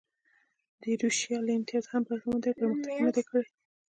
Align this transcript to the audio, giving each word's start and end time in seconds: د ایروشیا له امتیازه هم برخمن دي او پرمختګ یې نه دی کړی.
د 0.81 0.83
ایروشیا 0.91 1.37
له 1.45 1.51
امتیازه 1.57 1.89
هم 1.93 2.01
برخمن 2.07 2.37
دي 2.43 2.49
او 2.61 2.69
پرمختګ 2.83 2.89
یې 2.97 3.01
نه 3.07 3.11
دی 3.15 3.23
کړی. 3.29 3.49